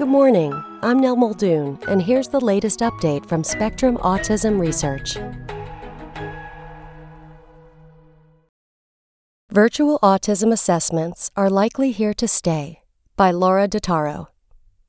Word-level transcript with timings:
Good 0.00 0.08
morning. 0.08 0.64
I'm 0.80 0.98
Nell 0.98 1.14
Muldoon, 1.14 1.78
and 1.86 2.00
here's 2.00 2.28
the 2.28 2.40
latest 2.40 2.80
update 2.80 3.26
from 3.26 3.44
Spectrum 3.44 3.98
Autism 3.98 4.58
Research. 4.58 5.18
Virtual 9.52 9.98
Autism 10.02 10.52
Assessments 10.52 11.30
Are 11.36 11.50
Likely 11.50 11.92
Here 11.92 12.14
to 12.14 12.26
Stay 12.26 12.80
by 13.14 13.30
Laura 13.30 13.68
Dattaro. 13.68 14.28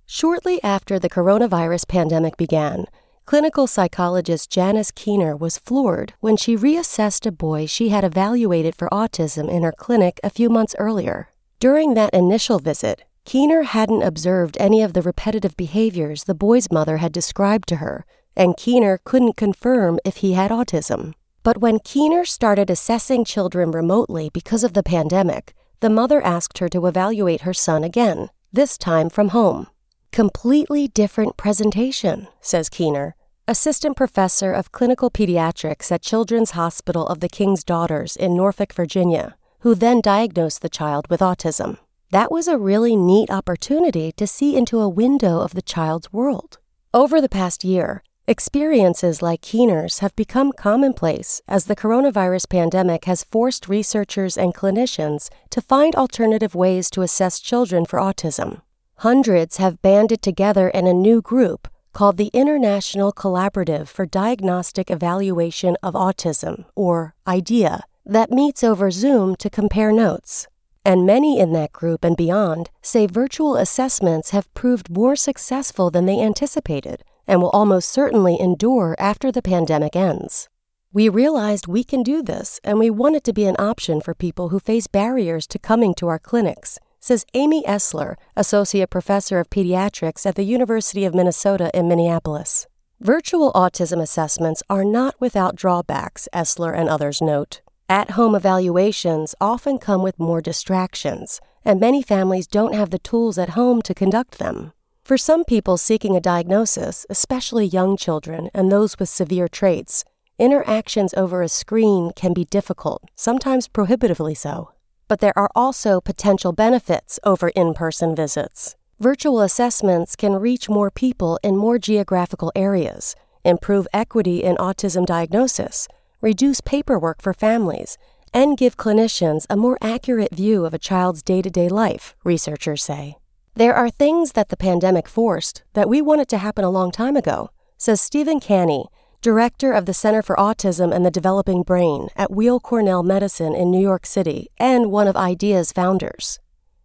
Shortly 0.05 0.64
after 0.64 0.97
the 0.97 1.10
coronavirus 1.10 1.89
pandemic 1.89 2.38
began, 2.38 2.86
clinical 3.25 3.68
psychologist 3.68 4.50
Janice 4.50 4.91
Keener 4.91 5.36
was 5.36 5.57
floored 5.57 6.14
when 6.21 6.38
she 6.38 6.55
reassessed 6.55 7.25
a 7.25 7.34
boy 7.34 7.66
she 7.66 7.89
had 7.89 8.05
evaluated 8.05 8.75
for 8.75 8.88
autism 8.93 9.50
in 9.50 9.64
her 9.64 9.73
clinic 9.73 10.21
a 10.23 10.30
few 10.30 10.50
months 10.50 10.73
earlier. 10.80 11.28
During 11.59 11.96
that 11.96 12.14
initial 12.14 12.59
visit, 12.59 13.04
Keener 13.26 13.64
hadn't 13.64 14.02
observed 14.02 14.58
any 14.60 14.82
of 14.82 14.94
the 14.94 15.02
repetitive 15.02 15.56
behaviors 15.56 16.24
the 16.24 16.36
boy's 16.36 16.71
mother 16.71 16.98
had 16.98 17.12
described 17.12 17.68
to 17.70 17.78
her, 17.78 18.06
and 18.36 18.57
Keener 18.57 19.00
couldn't 19.04 19.38
confirm 19.38 20.00
if 20.04 20.18
he 20.18 20.34
had 20.34 20.52
autism. 20.52 21.14
But 21.43 21.60
when 21.60 21.79
Keener 21.79 22.26
started 22.26 22.70
assessing 22.70 23.26
children 23.26 23.71
remotely 23.71 24.29
because 24.34 24.64
of 24.64 24.74
the 24.74 24.84
pandemic, 24.84 25.54
the 25.79 25.89
mother 25.89 26.21
asked 26.21 26.57
her 26.60 26.70
to 26.70 26.88
evaluate 26.88 27.42
her 27.42 27.54
son 27.54 27.84
again, 27.84 28.29
this 28.52 28.78
time 28.78 29.10
from 29.10 29.29
home. 29.29 29.68
Completely 30.12 30.88
different 30.88 31.38
presentation, 31.38 32.28
says 32.42 32.70
Keener, 32.70 33.16
assistant 33.48 33.95
professor 33.95 34.52
of 34.52 34.72
clinical 34.72 35.09
pediatrics 35.09 35.92
at 35.92 36.02
Children's 36.02 36.52
Hospital 36.52 37.08
of 37.08 37.22
the 37.22 37.30
King's 37.30 37.64
Daughters 37.64 38.16
in 38.16 38.36
Norfolk, 38.36 38.73
Virginia, 38.73 39.36
who 39.59 39.73
then 39.73 40.02
diagnosed 40.02 40.62
the 40.62 40.70
child 40.70 41.08
with 41.09 41.22
autism 41.22 41.78
that 42.11 42.31
was 42.31 42.47
a 42.47 42.58
really 42.58 42.95
neat 42.95 43.30
opportunity 43.30 44.11
to 44.11 44.28
see 44.28 44.56
into 44.58 44.80
a 44.80 44.89
window 44.89 45.39
of 45.39 45.53
the 45.53 45.61
child's 45.61 46.11
world. 46.11 46.59
Over 46.94 47.22
the 47.22 47.30
past 47.30 47.64
year, 47.64 48.03
experiences 48.28 49.22
like 49.22 49.42
Keener's 49.42 50.00
have 50.00 50.14
become 50.17 50.52
commonplace 50.52 51.42
as 51.48 51.66
the 51.66 51.76
coronavirus 51.76 52.50
pandemic 52.50 53.06
has 53.06 53.23
forced 53.23 53.70
researchers 53.70 54.38
and 54.38 54.54
clinicians 54.54 55.30
to 55.52 55.62
find 55.62 55.95
alternative 55.95 56.54
ways 56.54 56.89
to 56.89 57.02
assess 57.02 57.39
children 57.39 57.86
for 57.86 57.98
autism. 57.98 58.62
Hundreds 58.98 59.58
have 59.58 59.82
banded 59.82 60.22
together 60.22 60.67
in 60.67 60.88
a 60.88 60.94
new 60.94 61.22
group 61.22 61.70
called 61.94 62.17
the 62.17 62.30
International 62.34 63.14
Collaborative 63.14 63.88
for 63.88 64.06
Diagnostic 64.06 64.92
Evaluation 64.92 65.78
of 65.82 65.94
Autism, 65.94 66.66
or 66.76 67.16
IDEA, 67.26 67.84
that 68.06 68.32
meets 68.32 68.64
over 68.64 68.92
Zoom 68.92 69.36
to 69.38 69.50
compare 69.50 69.92
notes. 69.92 70.48
And 70.84 71.06
many 71.06 71.40
in 71.40 71.54
that 71.54 71.72
group 71.72 72.04
and 72.04 72.18
beyond 72.18 72.70
say 72.82 73.06
virtual 73.06 73.56
assessments 73.56 74.32
have 74.32 74.54
proved 74.54 74.90
more 74.90 75.16
successful 75.16 75.92
than 75.92 76.06
they 76.06 76.20
anticipated 76.20 77.04
and 77.28 77.42
will 77.42 77.50
almost 77.52 77.90
certainly 77.90 78.40
endure 78.40 78.96
after 78.98 79.32
the 79.32 79.42
pandemic 79.42 79.96
ends. 79.96 80.50
We 80.92 81.08
realized 81.08 81.68
we 81.68 81.86
can 81.86 82.04
do 82.04 82.22
this, 82.22 82.60
and 82.64 82.78
we 82.78 82.90
want 82.90 83.16
it 83.16 83.23
to 83.26 83.32
be 83.32 83.46
an 83.46 83.56
option 83.58 84.02
for 84.02 84.14
people 84.14 84.50
who 84.50 84.60
face 84.60 84.88
barriers 84.88 85.48
to 85.48 85.60
coming 85.60 85.94
to 85.96 86.08
our 86.10 86.20
clinics, 86.20 86.80
says 87.00 87.26
Amy 87.34 87.64
Esler, 87.64 88.16
Associate 88.36 88.90
Professor 88.90 89.40
of 89.40 89.50
Pediatrics 89.50 90.26
at 90.26 90.36
the 90.36 90.44
University 90.44 91.06
of 91.06 91.16
Minnesota 91.16 91.72
in 91.73 91.88
Minneapolis. 91.88 92.68
Virtual 93.00 93.54
autism 93.54 94.02
assessments 94.02 94.62
are 94.70 94.84
not 94.84 95.16
without 95.20 95.56
drawbacks, 95.56 96.28
Esler 96.34 96.78
and 96.78 96.90
others 96.90 97.22
note. 97.22 97.62
At 97.92 98.11
home 98.11 98.36
evaluations 98.36 99.36
often 99.42 99.78
come 99.78 100.02
with 100.02 100.17
more 100.17 100.39
distractions, 100.39 101.42
and 101.66 101.78
many 101.78 102.02
families 102.02 102.48
don't 102.48 102.73
have 102.73 102.89
the 102.89 103.00
tools 103.00 103.38
at 103.38 103.50
home 103.50 103.81
to 103.81 103.94
conduct 103.94 104.38
them. 104.39 104.72
For 105.03 105.17
some 105.17 105.44
people 105.44 105.75
seeking 105.75 106.16
a 106.16 106.22
diagnosis, 106.22 107.06
especially 107.09 107.66
young 107.66 107.98
children 107.98 108.50
and 108.53 108.72
those 108.72 108.98
with 108.98 109.09
severe 109.09 109.50
traits, 109.50 110.06
interactions 110.39 111.14
over 111.17 111.42
a 111.42 111.50
screen 111.50 112.11
can 112.16 112.31
be 112.31 112.45
difficult, 112.45 113.04
sometimes 113.14 113.67
prohibitively 113.67 114.36
so. 114.36 114.71
But 115.10 115.20
there 115.20 115.37
are 115.37 115.49
also 115.54 115.99
potential 115.99 116.54
benefits 116.54 117.20
over 117.26 117.49
in 117.49 117.73
person 117.73 118.16
visits. 118.16 118.77
Virtual 119.02 119.42
assessments 119.42 120.16
can 120.16 120.36
reach 120.37 120.70
more 120.70 120.92
people 120.92 121.37
in 121.43 121.58
more 121.58 121.77
geographical 121.77 122.54
areas, 122.55 123.17
improve 123.43 123.86
equity 123.92 124.43
in 124.43 124.55
autism 124.55 125.05
diagnosis, 125.05 125.89
reduce 126.21 126.61
paperwork 126.61 127.21
for 127.21 127.33
families, 127.33 127.98
and 128.33 128.57
give 128.57 128.77
clinicians 128.77 129.45
a 129.49 129.57
more 129.57 129.77
accurate 129.81 130.33
view 130.33 130.65
of 130.65 130.73
a 130.73 130.79
child's 130.79 131.21
day 131.21 131.41
to 131.41 131.49
day 131.49 131.67
life, 131.67 132.15
researchers 132.23 132.83
say. 132.83 133.17
There 133.55 133.75
are 133.75 133.89
things 133.89 134.31
that 134.31 134.49
the 134.49 134.57
pandemic 134.57 135.09
forced 135.09 135.63
that 135.73 135.89
we 135.89 136.01
wanted 136.01 136.29
to 136.29 136.37
happen 136.37 136.63
a 136.63 136.69
long 136.69 136.91
time 136.91 137.17
ago, 137.17 137.49
says 137.77 137.99
Stephen 137.99 138.39
Kanne, 138.39 138.87
director 139.21 139.73
of 139.73 139.85
the 139.85 139.93
Center 139.93 140.21
for 140.21 140.35
Autism 140.37 140.95
and 140.95 141.05
the 141.05 141.11
Developing 141.11 141.63
Brain 141.63 142.07
at 142.15 142.31
Weill 142.31 142.59
Cornell 142.59 143.03
Medicine 143.03 143.53
in 143.53 143.69
New 143.69 143.81
York 143.81 144.05
City 144.05 144.47
and 144.57 144.91
one 144.91 145.07
of 145.07 145.15
IDEA's 145.15 145.71
founders. 145.71 146.39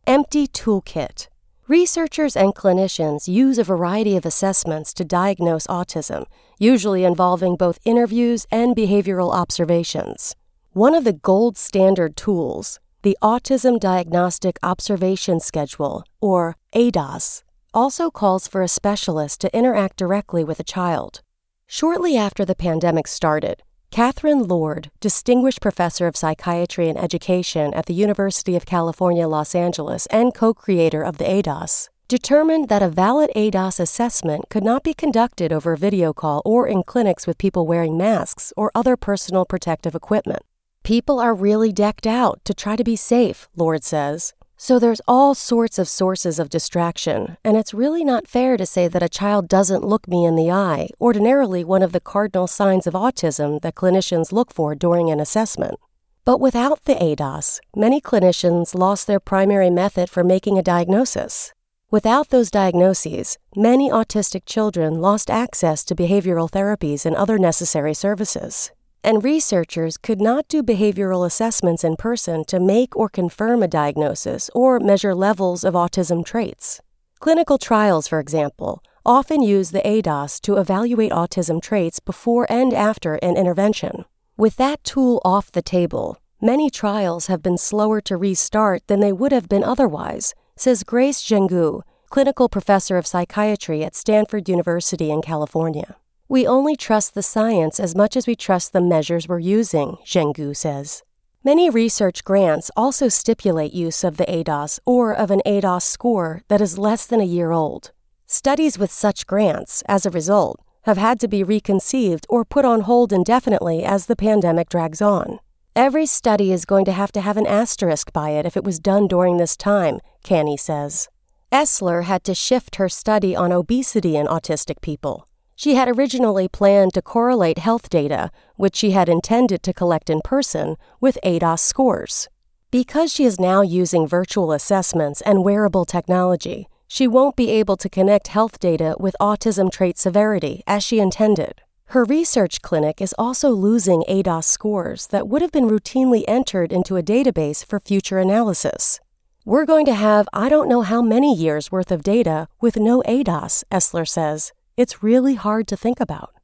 Empty 0.06 0.46
Toolkit 0.48 1.28
Researchers 1.69 2.37
and 2.37 2.54
clinicians 2.54 3.27
use 3.27 3.59
a 3.59 3.65
variety 3.65 4.16
of 4.16 4.25
assessments 4.25 4.94
to 4.94 5.04
diagnose 5.04 5.66
autism, 5.66 6.27
usually 6.60 7.03
involving 7.03 7.56
both 7.56 7.81
interviews 7.84 8.47
and 8.53 8.77
behavioral 8.77 9.34
observations. 9.34 10.37
One 10.75 10.94
of 10.94 11.03
the 11.03 11.12
gold 11.12 11.59
standard 11.59 12.16
tools, 12.16 12.78
the 13.03 13.19
Autism 13.21 13.81
Diagnostic 13.81 14.60
Observation 14.62 15.41
Schedule, 15.41 16.05
or 16.21 16.55
ADOS, 16.72 17.43
also 17.75 18.12
calls 18.12 18.47
for 18.47 18.62
a 18.62 18.69
specialist 18.69 19.41
to 19.41 19.53
interact 19.56 19.97
directly 19.97 20.44
with 20.44 20.60
a 20.60 20.65
child. 20.65 21.21
Shortly 21.66 22.16
after 22.16 22.44
the 22.44 22.55
pandemic 22.55 23.09
started, 23.09 23.65
Catherine 23.91 24.47
Lord, 24.47 24.91
Distinguished 25.00 25.60
Professor 25.60 26.06
of 26.06 26.16
Psychiatry 26.16 26.88
and 26.88 26.98
Education 26.98 27.72
at 27.72 27.86
the 27.86 27.94
University 27.94 28.54
of 28.54 28.66
California, 28.66 29.26
Los 29.26 29.54
Angeles, 29.54 30.06
and 30.06 30.34
co 30.34 30.52
creator 30.52 31.02
of 31.02 31.19
the 31.19 31.24
ADOS, 31.24 31.88
determined 32.08 32.69
that 32.69 32.82
a 32.82 32.88
valid 32.88 33.30
ADOS 33.34 33.80
assessment 33.80 34.50
could 34.50 34.64
not 34.64 34.82
be 34.82 34.92
conducted 34.92 35.52
over 35.52 35.72
a 35.72 35.78
video 35.78 36.12
call 36.12 36.42
or 36.44 36.66
in 36.66 36.82
clinics 36.82 37.26
with 37.26 37.38
people 37.38 37.66
wearing 37.66 37.96
masks 37.96 38.52
or 38.56 38.70
other 38.75 38.96
personal 38.96 39.46
protective 39.46 39.94
equipment. 39.94 40.42
People 40.82 41.19
are 41.19 41.34
really 41.34 41.72
decked 41.72 42.06
out 42.06 42.41
to 42.44 42.54
try 42.54 42.76
to 42.76 42.84
be 42.84 42.96
safe, 42.96 43.48
Lord 43.56 43.82
says, 43.82 44.34
so 44.56 44.78
there's 44.78 45.00
all 45.06 45.34
sorts 45.34 45.78
of 45.78 45.89
sources 45.89 46.39
of 46.39 46.49
distraction, 46.49 47.37
and 47.44 47.56
it's 47.56 47.75
really 47.75 48.05
not 48.05 48.27
fair 48.27 48.56
to 48.56 48.65
say 48.65 48.89
that 48.89 49.03
a 49.03 49.09
child 49.09 49.49
doesn't 49.49 49.84
look 49.84 50.09
me 50.09 50.25
in 50.25 50.34
the 50.34 50.50
eye, 50.50 50.89
ordinarily 51.00 51.62
one 51.62 51.83
of 51.83 51.93
the 51.93 52.00
cardinal 52.00 52.47
signs 52.47 52.87
of 52.87 52.94
autism 52.94 53.61
that 53.61 53.75
clinicians 53.75 54.33
look 54.33 54.53
for 54.53 54.75
during 54.75 55.11
an 55.11 55.21
assessment. 55.21 55.78
But 56.25 56.41
without 56.41 56.84
the 56.84 56.94
ADOS, 56.94 57.61
many 57.75 58.00
clinicians 58.00 58.75
lost 58.75 59.06
their 59.06 59.21
primary 59.21 59.71
method 59.71 60.09
for 60.09 60.25
making 60.25 60.59
a 60.59 60.62
diagnosis. 60.62 61.53
Without 61.91 62.31
those 62.31 62.50
diagnoses, 62.50 63.38
many 63.55 63.91
autistic 63.91 64.43
children 64.47 65.00
lost 65.00 65.31
access 65.31 65.84
to 65.84 65.94
behavioral 65.94 66.50
therapies 66.50 67.05
and 67.06 67.15
other 67.15 67.38
necessary 67.38 67.94
services 67.94 68.73
and 69.06 69.22
researchers 69.22 69.97
could 69.97 70.21
not 70.21 70.49
do 70.49 70.65
behavioral 70.65 71.25
assessments 71.25 71.84
in 71.84 71.94
person 71.94 72.44
to 72.44 72.59
make 72.59 72.97
or 72.97 73.09
confirm 73.09 73.62
a 73.62 73.69
diagnosis 73.69 74.50
or 74.53 74.81
measure 74.81 75.15
levels 75.15 75.62
of 75.62 75.75
autism 75.75 76.27
traits. 76.27 76.81
Clinical 77.21 77.56
trials, 77.56 78.09
for 78.09 78.19
example, 78.19 78.83
often 79.06 79.41
use 79.41 79.71
the 79.71 79.87
ADOS 79.87 80.41
to 80.41 80.56
evaluate 80.56 81.12
autism 81.12 81.62
traits 81.62 82.00
before 82.00 82.50
and 82.50 82.75
after 82.75 83.15
an 83.22 83.37
intervention. 83.37 84.05
With 84.37 84.56
that 84.56 84.83
tool 84.83 85.23
off 85.25 85.53
the 85.53 85.62
table, 85.62 86.19
many 86.43 86.69
trials 86.69 87.28
have 87.28 87.44
been 87.44 87.59
slower 87.59 88.00
to 88.03 88.17
restart 88.17 88.88
than 88.88 88.99
they 88.99 89.12
would 89.12 89.31
have 89.31 89.49
been 89.49 89.62
otherwise, 89.62 90.34
says 90.56 90.83
Grace 90.83 91.23
Gengoux, 91.23 91.83
clinical 92.11 92.49
professor 92.49 92.97
of 92.97 93.06
psychiatry 93.06 93.85
at 93.85 93.94
Stanford 93.94 94.49
University 94.49 95.12
in 95.12 95.23
California. 95.23 95.94
We 96.28 96.44
only 96.44 96.75
trust 96.75 97.14
the 97.14 97.23
science 97.23 97.78
as 97.78 97.94
much 97.94 98.17
as 98.17 98.26
we 98.26 98.34
trust 98.34 98.73
the 98.73 98.81
measures 98.81 99.28
we're 99.28 99.38
using, 99.38 99.99
Gengoux 100.05 100.56
says. 100.56 101.05
Many 101.44 101.70
research 101.70 102.25
grants 102.25 102.69
also 102.76 103.06
stipulate 103.06 103.73
use 103.73 104.02
of 104.02 104.17
the 104.17 104.25
ADOS 104.25 104.81
or 104.84 105.12
of 105.14 105.31
an 105.31 105.40
ADOS 105.46 105.82
score 105.82 106.43
that 106.49 106.61
is 106.61 106.78
less 106.78 107.06
than 107.06 107.20
a 107.20 107.25
year 107.25 107.52
old. 107.52 107.93
Studies 108.26 108.76
with 108.76 108.90
such 108.90 109.28
grants, 109.28 109.82
as 109.87 110.05
a 110.05 110.11
result, 110.11 110.61
have 110.82 110.96
had 110.96 111.20
to 111.20 111.28
be 111.28 111.44
reconceived 111.44 112.26
or 112.28 112.44
put 112.44 112.64
on 112.64 112.81
hold 112.81 113.12
indefinitely 113.12 113.84
as 113.84 114.06
the 114.06 114.17
pandemic 114.17 114.69
drags 114.69 115.00
on. 115.00 115.38
Every 115.76 116.06
study 116.06 116.50
is 116.50 116.64
going 116.64 116.87
to 116.87 116.93
have 116.93 117.12
to 117.12 117.20
have 117.20 117.37
an 117.37 117.46
asterisk 117.46 118.12
by 118.12 118.31
it 118.31 118.46
if 118.46 118.56
it 118.56 118.64
was 118.64 118.81
done 118.81 119.06
during 119.06 119.37
this 119.37 119.56
time, 119.56 120.00
Kanne 120.25 120.58
says. 120.58 121.08
Esler 121.52 122.02
had 122.02 122.25
to 122.25 122.34
shift 122.34 122.76
her 122.76 122.88
study 122.88 123.37
on 123.37 123.52
obesity 123.52 124.17
in 124.17 124.26
autistic 124.26 124.81
people 124.81 125.28
she 125.56 125.75
had 125.75 125.88
originally 125.88 126.47
planned 126.47 126.94
to 126.94 127.03
correlate 127.03 127.58
health 127.58 127.88
data, 127.88 128.31
which 128.56 128.76
she 128.76 128.91
had 128.91 129.08
intended 129.08 129.62
to 129.62 129.73
collect 129.73 130.11
in 130.11 130.20
person, 130.20 130.76
with 131.00 131.19
ADOS 131.25 131.61
scores. 131.61 132.29
Because 132.70 133.12
she 133.12 133.25
is 133.25 133.41
now 133.41 133.62
using 133.62 134.06
virtual 134.06 134.53
assessments 134.53 135.23
and 135.23 135.43
wearable 135.43 135.87
technology, 135.87 136.69
she 136.87 137.08
won't 137.08 137.35
be 137.35 137.50
able 137.50 137.76
to 137.79 137.88
connect 137.88 138.29
health 138.29 138.58
data 138.61 138.94
with 139.00 139.17
autism 139.20 139.73
trait 139.73 139.99
severity 139.99 140.62
as 140.67 140.85
she 140.85 141.00
intended. 141.00 141.62
Her 141.91 142.05
research 142.05 142.61
clinic 142.62 143.00
is 143.00 143.14
also 143.19 143.50
losing 143.50 144.05
ADOS 144.09 144.44
scores 144.44 145.06
that 145.09 145.26
would 145.26 145.41
have 145.41 145.52
been 145.52 145.70
routinely 145.70 146.25
entered 146.29 146.73
into 146.73 146.97
a 146.97 147.02
database 147.02 147.64
for 147.64 147.81
future 147.81 148.19
analysis. 148.19 149.00
We're 149.44 149.64
going 149.64 149.87
to 149.87 149.94
have 149.94 150.29
I 150.32 150.49
don't 150.49 150.69
know 150.69 150.82
how 150.82 151.00
many 151.00 151.35
years 151.35 151.70
worth 151.70 151.93
of 151.93 152.02
data 152.02 152.49
with 152.61 152.76
no 152.76 153.02
ADOS, 153.06 153.62
Esler 153.70 154.06
says. 154.06 154.52
It's 154.76 155.02
really 155.02 155.37
hard 155.37 155.67
to 155.69 155.76
think 155.76 156.00
about. 156.00 156.34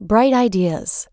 Bright 0.00 0.32
ideas. 0.32 1.06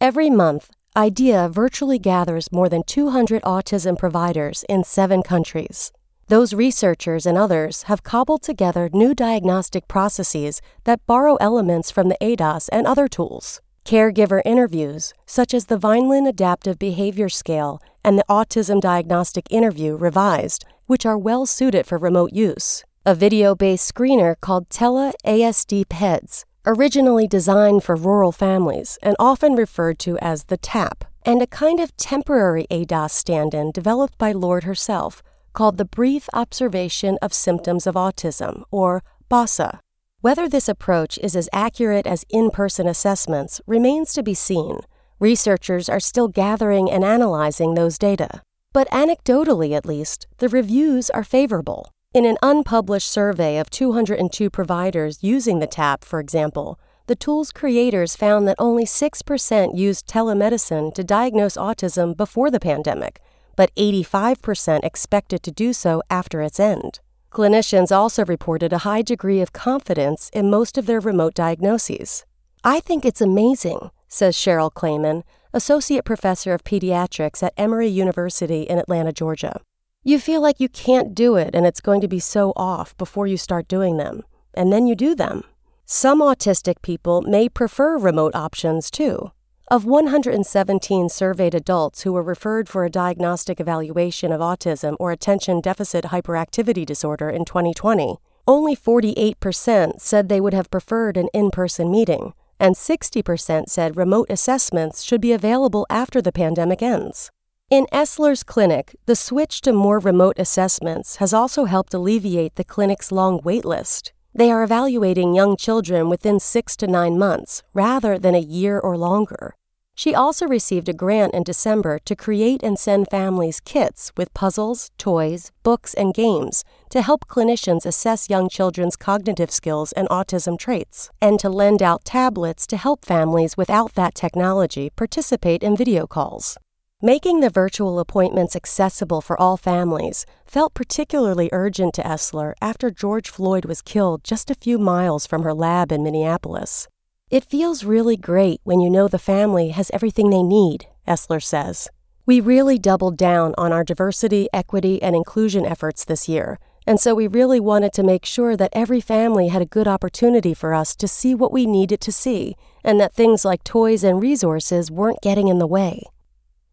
Every 0.00 0.30
month, 0.30 0.70
IDEA 0.94 1.48
virtually 1.48 1.98
gathers 1.98 2.52
more 2.52 2.68
than 2.68 2.84
200 2.84 3.42
autism 3.42 3.98
providers 3.98 4.64
in 4.68 4.84
seven 4.84 5.24
countries. 5.24 5.90
Those 6.28 6.54
researchers 6.54 7.26
and 7.26 7.36
others 7.36 7.82
have 7.84 8.04
cobbled 8.04 8.42
together 8.42 8.88
new 8.92 9.12
diagnostic 9.12 9.88
processes 9.88 10.60
that 10.84 11.04
borrow 11.04 11.34
elements 11.40 11.90
from 11.90 12.08
the 12.08 12.18
ADOS 12.20 12.68
and 12.70 12.86
other 12.86 13.08
tools. 13.08 13.60
Caregiver 13.84 14.40
interviews, 14.44 15.12
such 15.26 15.52
as 15.52 15.66
the 15.66 15.78
Vineland 15.78 16.28
Adaptive 16.28 16.78
Behavior 16.78 17.28
Scale 17.28 17.82
and 18.04 18.16
the 18.16 18.24
Autism 18.28 18.80
Diagnostic 18.80 19.48
Interview 19.50 19.96
Revised, 19.96 20.64
which 20.86 21.04
are 21.04 21.18
well 21.18 21.44
suited 21.44 21.86
for 21.86 21.98
remote 21.98 22.32
use. 22.32 22.84
A 23.08 23.14
video 23.14 23.54
based 23.54 23.94
screener 23.94 24.38
called 24.38 24.68
TELE 24.68 25.14
ASD 25.24 25.88
PEDS, 25.88 26.44
originally 26.66 27.26
designed 27.26 27.82
for 27.82 27.96
rural 27.96 28.32
families 28.32 28.98
and 29.02 29.16
often 29.18 29.54
referred 29.54 29.98
to 30.00 30.18
as 30.18 30.44
the 30.44 30.58
TAP, 30.58 31.06
and 31.24 31.40
a 31.40 31.46
kind 31.46 31.80
of 31.80 31.96
temporary 31.96 32.66
ADOS 32.70 33.12
stand 33.12 33.54
in 33.54 33.70
developed 33.72 34.18
by 34.18 34.32
Lord 34.32 34.64
herself 34.64 35.22
called 35.54 35.78
the 35.78 35.86
Brief 35.86 36.28
Observation 36.34 37.16
of 37.22 37.32
Symptoms 37.32 37.86
of 37.86 37.94
Autism, 37.94 38.64
or 38.70 39.02
BOSA. 39.30 39.80
Whether 40.20 40.46
this 40.46 40.68
approach 40.68 41.16
is 41.22 41.34
as 41.34 41.48
accurate 41.50 42.06
as 42.06 42.26
in 42.28 42.50
person 42.50 42.86
assessments 42.86 43.62
remains 43.66 44.12
to 44.12 44.22
be 44.22 44.34
seen. 44.34 44.80
Researchers 45.18 45.88
are 45.88 45.98
still 45.98 46.28
gathering 46.28 46.90
and 46.90 47.02
analyzing 47.02 47.72
those 47.72 47.96
data. 47.96 48.42
But 48.74 48.86
anecdotally, 48.90 49.72
at 49.72 49.86
least, 49.86 50.26
the 50.40 50.50
reviews 50.50 51.08
are 51.08 51.24
favorable. 51.24 51.94
In 52.18 52.24
an 52.24 52.36
unpublished 52.42 53.08
survey 53.08 53.58
of 53.58 53.70
202 53.70 54.50
providers 54.50 55.18
using 55.22 55.60
the 55.60 55.68
TAP, 55.68 56.02
for 56.02 56.18
example, 56.18 56.76
the 57.06 57.14
tool's 57.14 57.52
creators 57.52 58.16
found 58.16 58.48
that 58.48 58.56
only 58.58 58.84
6% 58.84 59.78
used 59.78 60.08
telemedicine 60.08 60.92
to 60.94 61.04
diagnose 61.04 61.56
autism 61.56 62.16
before 62.16 62.50
the 62.50 62.58
pandemic, 62.58 63.20
but 63.54 63.72
85% 63.76 64.82
expected 64.82 65.44
to 65.44 65.52
do 65.52 65.72
so 65.72 66.02
after 66.10 66.42
its 66.42 66.58
end. 66.58 66.98
Clinicians 67.30 67.96
also 67.96 68.24
reported 68.24 68.72
a 68.72 68.78
high 68.78 69.02
degree 69.02 69.40
of 69.40 69.52
confidence 69.52 70.28
in 70.32 70.50
most 70.50 70.76
of 70.76 70.86
their 70.86 70.98
remote 70.98 71.34
diagnoses. 71.34 72.26
I 72.64 72.80
think 72.80 73.04
it's 73.04 73.20
amazing, 73.20 73.92
says 74.08 74.34
Cheryl 74.34 74.72
Klaiman, 74.72 75.22
Associate 75.52 76.04
Professor 76.04 76.52
of 76.52 76.64
Pediatrics 76.64 77.44
at 77.44 77.54
Emory 77.56 77.86
University 77.86 78.62
in 78.62 78.80
Atlanta, 78.80 79.12
Georgia. 79.12 79.60
You 80.08 80.18
feel 80.18 80.40
like 80.40 80.58
you 80.58 80.70
can't 80.70 81.14
do 81.14 81.36
it 81.36 81.54
and 81.54 81.66
it's 81.66 81.82
going 81.82 82.00
to 82.00 82.08
be 82.08 82.18
so 82.18 82.54
off 82.56 82.96
before 82.96 83.26
you 83.26 83.36
start 83.36 83.68
doing 83.68 83.98
them, 83.98 84.22
and 84.54 84.72
then 84.72 84.86
you 84.86 84.94
do 84.94 85.14
them. 85.14 85.42
Some 85.84 86.22
autistic 86.22 86.80
people 86.80 87.20
may 87.20 87.46
prefer 87.50 87.98
remote 87.98 88.34
options 88.34 88.90
too. 88.90 89.32
Of 89.70 89.84
117 89.84 91.10
surveyed 91.10 91.54
adults 91.54 92.04
who 92.04 92.14
were 92.14 92.22
referred 92.22 92.70
for 92.70 92.86
a 92.86 92.90
diagnostic 92.90 93.60
evaluation 93.60 94.32
of 94.32 94.40
autism 94.40 94.96
or 94.98 95.12
attention 95.12 95.60
deficit 95.60 96.06
hyperactivity 96.06 96.86
disorder 96.86 97.28
in 97.28 97.44
2020, 97.44 98.16
only 98.46 98.74
48% 98.74 100.00
said 100.00 100.30
they 100.30 100.40
would 100.40 100.54
have 100.54 100.70
preferred 100.70 101.18
an 101.18 101.28
in 101.34 101.50
person 101.50 101.90
meeting, 101.90 102.32
and 102.58 102.76
60% 102.76 103.68
said 103.68 103.98
remote 103.98 104.28
assessments 104.30 105.02
should 105.02 105.20
be 105.20 105.32
available 105.32 105.84
after 105.90 106.22
the 106.22 106.32
pandemic 106.32 106.80
ends. 106.80 107.30
In 107.70 107.86
Esler's 107.92 108.44
clinic, 108.44 108.96
the 109.04 109.14
switch 109.14 109.60
to 109.60 109.74
more 109.74 109.98
remote 109.98 110.38
assessments 110.38 111.16
has 111.16 111.34
also 111.34 111.66
helped 111.66 111.92
alleviate 111.92 112.54
the 112.54 112.64
clinic's 112.64 113.12
long 113.12 113.42
wait 113.44 113.62
list. 113.66 114.14
They 114.34 114.50
are 114.50 114.62
evaluating 114.62 115.34
young 115.34 115.54
children 115.54 116.08
within 116.08 116.40
six 116.40 116.78
to 116.78 116.86
nine 116.86 117.18
months 117.18 117.62
rather 117.74 118.18
than 118.18 118.34
a 118.34 118.38
year 118.40 118.80
or 118.80 118.96
longer. 118.96 119.54
She 119.94 120.14
also 120.14 120.46
received 120.46 120.88
a 120.88 120.94
grant 120.94 121.34
in 121.34 121.42
December 121.42 121.98
to 122.06 122.16
create 122.16 122.62
and 122.62 122.78
send 122.78 123.10
families 123.10 123.60
kits 123.60 124.12
with 124.16 124.32
puzzles, 124.32 124.90
toys, 124.96 125.52
books, 125.62 125.92
and 125.92 126.14
games 126.14 126.64
to 126.88 127.02
help 127.02 127.26
clinicians 127.26 127.84
assess 127.84 128.30
young 128.30 128.48
children's 128.48 128.96
cognitive 128.96 129.50
skills 129.50 129.92
and 129.92 130.08
autism 130.08 130.58
traits, 130.58 131.10
and 131.20 131.38
to 131.38 131.50
lend 131.50 131.82
out 131.82 132.06
tablets 132.06 132.66
to 132.68 132.78
help 132.78 133.04
families 133.04 133.58
without 133.58 133.92
that 133.92 134.14
technology 134.14 134.88
participate 134.88 135.62
in 135.62 135.76
video 135.76 136.06
calls. 136.06 136.56
Making 137.02 137.38
the 137.38 137.48
virtual 137.48 138.00
appointments 138.00 138.56
accessible 138.56 139.20
for 139.20 139.40
all 139.40 139.56
families 139.56 140.26
felt 140.44 140.74
particularly 140.74 141.48
urgent 141.52 141.94
to 141.94 142.02
Esler 142.02 142.54
after 142.60 142.90
George 142.90 143.30
Floyd 143.30 143.66
was 143.66 143.82
killed 143.82 144.24
just 144.24 144.50
a 144.50 144.56
few 144.56 144.80
miles 144.80 145.24
from 145.24 145.44
her 145.44 145.54
lab 145.54 145.92
in 145.92 146.02
Minneapolis. 146.02 146.88
It 147.30 147.44
feels 147.44 147.84
really 147.84 148.16
great 148.16 148.60
when 148.64 148.80
you 148.80 148.90
know 148.90 149.06
the 149.06 149.16
family 149.16 149.68
has 149.68 149.92
everything 149.92 150.30
they 150.30 150.42
need, 150.42 150.86
Esler 151.06 151.40
says. 151.40 151.88
We 152.26 152.40
really 152.40 152.80
doubled 152.80 153.16
down 153.16 153.54
on 153.56 153.72
our 153.72 153.84
diversity, 153.84 154.48
equity, 154.52 155.00
and 155.00 155.14
inclusion 155.14 155.64
efforts 155.64 156.04
this 156.04 156.28
year, 156.28 156.58
and 156.84 156.98
so 156.98 157.14
we 157.14 157.28
really 157.28 157.60
wanted 157.60 157.92
to 157.92 158.02
make 158.02 158.26
sure 158.26 158.56
that 158.56 158.72
every 158.72 159.00
family 159.00 159.48
had 159.48 159.62
a 159.62 159.66
good 159.66 159.86
opportunity 159.86 160.52
for 160.52 160.74
us 160.74 160.96
to 160.96 161.06
see 161.06 161.32
what 161.32 161.52
we 161.52 161.64
needed 161.64 162.00
to 162.00 162.10
see, 162.10 162.56
and 162.82 162.98
that 162.98 163.14
things 163.14 163.44
like 163.44 163.62
toys 163.62 164.02
and 164.02 164.20
resources 164.20 164.90
weren't 164.90 165.22
getting 165.22 165.46
in 165.46 165.60
the 165.60 165.66
way. 165.68 166.02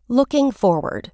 Looking 0.07 0.51
forward. 0.51 1.13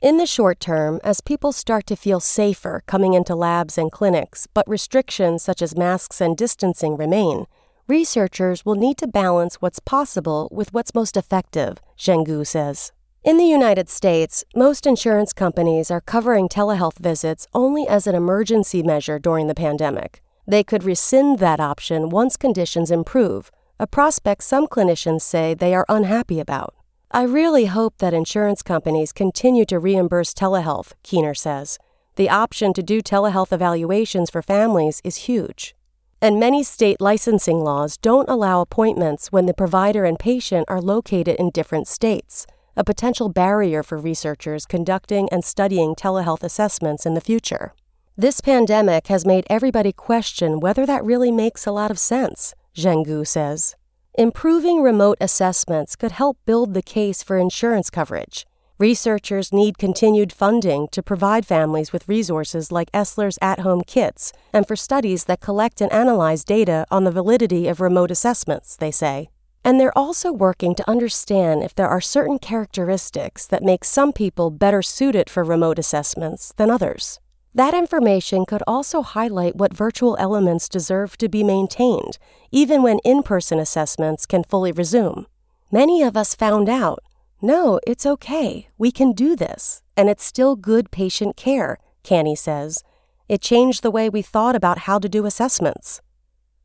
In 0.00 0.18
the 0.18 0.24
short 0.24 0.60
term, 0.60 1.00
as 1.02 1.20
people 1.20 1.50
start 1.50 1.88
to 1.88 1.96
feel 1.96 2.20
safer 2.20 2.84
coming 2.86 3.14
into 3.14 3.34
labs 3.34 3.76
and 3.76 3.90
clinics, 3.90 4.46
but 4.54 4.68
restrictions 4.68 5.42
such 5.42 5.60
as 5.60 5.76
masks 5.76 6.20
and 6.20 6.36
distancing 6.36 6.96
remain, 6.96 7.46
researchers 7.88 8.64
will 8.64 8.76
need 8.76 8.96
to 8.98 9.08
balance 9.08 9.56
what's 9.56 9.80
possible 9.80 10.48
with 10.52 10.72
what's 10.72 10.94
most 10.94 11.16
effective, 11.16 11.78
Gengoux 11.96 12.46
says. 12.46 12.92
In 13.24 13.38
the 13.38 13.44
United 13.44 13.88
States, 13.88 14.44
most 14.54 14.86
insurance 14.86 15.32
companies 15.32 15.90
are 15.90 16.00
covering 16.00 16.48
telehealth 16.48 16.98
visits 16.98 17.48
only 17.54 17.88
as 17.88 18.06
an 18.06 18.14
emergency 18.14 18.84
measure 18.84 19.18
during 19.18 19.48
the 19.48 19.52
pandemic. 19.52 20.22
They 20.46 20.62
could 20.62 20.84
rescind 20.84 21.40
that 21.40 21.58
option 21.58 22.08
once 22.08 22.36
conditions 22.36 22.92
improve, 22.92 23.50
a 23.80 23.88
prospect 23.88 24.44
some 24.44 24.68
clinicians 24.68 25.22
say 25.22 25.54
they 25.54 25.74
are 25.74 25.86
unhappy 25.88 26.38
about. 26.38 26.77
I 27.10 27.22
really 27.22 27.64
hope 27.64 27.94
that 27.98 28.12
insurance 28.12 28.62
companies 28.62 29.14
continue 29.14 29.64
to 29.66 29.78
reimburse 29.78 30.34
telehealth, 30.34 30.92
Keener 31.02 31.32
says. 31.32 31.78
The 32.16 32.28
option 32.28 32.74
to 32.74 32.82
do 32.82 33.00
telehealth 33.00 33.50
evaluations 33.50 34.28
for 34.28 34.42
families 34.42 35.00
is 35.04 35.24
huge. 35.28 35.74
And 36.20 36.38
many 36.38 36.62
state 36.62 37.00
licensing 37.00 37.60
laws 37.60 37.96
don't 37.96 38.28
allow 38.28 38.60
appointments 38.60 39.32
when 39.32 39.46
the 39.46 39.54
provider 39.54 40.04
and 40.04 40.18
patient 40.18 40.66
are 40.68 40.82
located 40.82 41.36
in 41.36 41.48
different 41.48 41.88
states, 41.88 42.46
a 42.76 42.84
potential 42.84 43.30
barrier 43.30 43.82
for 43.82 43.96
researchers 43.96 44.66
conducting 44.66 45.30
and 45.30 45.42
studying 45.42 45.94
telehealth 45.94 46.42
assessments 46.42 47.06
in 47.06 47.14
the 47.14 47.22
future. 47.22 47.72
This 48.18 48.42
pandemic 48.42 49.06
has 49.06 49.24
made 49.24 49.46
everybody 49.48 49.92
question 49.92 50.60
whether 50.60 50.84
that 50.84 51.04
really 51.06 51.32
makes 51.32 51.64
a 51.64 51.72
lot 51.72 51.90
of 51.90 51.98
sense, 51.98 52.54
Gengoux 52.74 53.26
says. 53.26 53.76
Improving 54.18 54.82
remote 54.82 55.16
assessments 55.20 55.94
could 55.94 56.10
help 56.10 56.38
build 56.44 56.74
the 56.74 56.82
case 56.82 57.22
for 57.22 57.38
insurance 57.38 57.88
coverage. 57.88 58.46
Researchers 58.76 59.52
need 59.52 59.78
continued 59.78 60.32
funding 60.32 60.88
to 60.88 61.04
provide 61.04 61.46
families 61.46 61.92
with 61.92 62.08
resources 62.08 62.72
like 62.72 62.90
Esler's 62.90 63.38
at 63.40 63.60
home 63.60 63.82
kits 63.86 64.32
and 64.52 64.66
for 64.66 64.74
studies 64.74 65.26
that 65.26 65.38
collect 65.38 65.80
and 65.80 65.92
analyze 65.92 66.42
data 66.42 66.84
on 66.90 67.04
the 67.04 67.12
validity 67.12 67.68
of 67.68 67.80
remote 67.80 68.10
assessments, 68.10 68.76
they 68.76 68.90
say. 68.90 69.28
And 69.64 69.78
they're 69.78 69.96
also 69.96 70.32
working 70.32 70.74
to 70.74 70.90
understand 70.90 71.62
if 71.62 71.76
there 71.76 71.88
are 71.88 72.00
certain 72.00 72.40
characteristics 72.40 73.46
that 73.46 73.62
make 73.62 73.84
some 73.84 74.12
people 74.12 74.50
better 74.50 74.82
suited 74.82 75.30
for 75.30 75.44
remote 75.44 75.78
assessments 75.78 76.52
than 76.56 76.72
others. 76.72 77.20
That 77.54 77.74
information 77.74 78.44
could 78.46 78.62
also 78.66 79.02
highlight 79.02 79.56
what 79.56 79.74
virtual 79.74 80.16
elements 80.18 80.68
deserve 80.68 81.16
to 81.18 81.28
be 81.28 81.42
maintained, 81.42 82.18
even 82.50 82.82
when 82.82 82.98
in 83.04 83.22
person 83.22 83.58
assessments 83.58 84.26
can 84.26 84.44
fully 84.44 84.72
resume. 84.72 85.26
Many 85.72 86.02
of 86.02 86.16
us 86.16 86.34
found 86.34 86.68
out 86.68 87.00
no, 87.40 87.78
it's 87.86 88.04
okay. 88.04 88.68
We 88.78 88.90
can 88.90 89.12
do 89.12 89.36
this. 89.36 89.82
And 89.96 90.08
it's 90.08 90.24
still 90.24 90.56
good 90.56 90.90
patient 90.90 91.36
care, 91.36 91.78
Kanne 92.02 92.36
says. 92.36 92.82
It 93.28 93.40
changed 93.40 93.82
the 93.82 93.92
way 93.92 94.08
we 94.08 94.22
thought 94.22 94.56
about 94.56 94.80
how 94.80 94.98
to 94.98 95.08
do 95.08 95.24
assessments. 95.24 96.00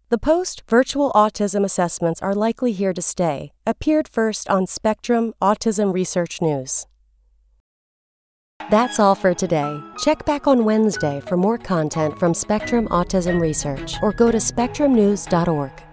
The 0.10 0.18
post 0.18 0.64
Virtual 0.68 1.12
Autism 1.14 1.64
Assessments 1.64 2.22
Are 2.22 2.34
Likely 2.34 2.72
Here 2.72 2.94
to 2.94 3.02
Stay 3.02 3.52
appeared 3.68 4.08
first 4.08 4.50
on 4.50 4.66
Spectrum 4.66 5.34
Autism 5.42 5.94
Research 5.94 6.42
News. 6.42 6.88
That's 8.70 9.00
all 9.00 9.16
for 9.16 9.34
today. 9.34 9.82
Check 9.98 10.26
back 10.26 10.48
on 10.48 10.66
Wednesday 10.66 11.20
for 11.20 11.38
more 11.38 11.58
content 11.58 12.18
from 12.18 12.34
Spectrum 12.34 12.88
Autism 12.88 13.40
Research 13.40 13.96
or 14.02 14.12
go 14.12 14.32
to 14.32 14.38
spectrumnews.org. 14.38 15.93